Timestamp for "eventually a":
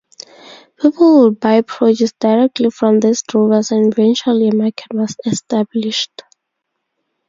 3.93-4.51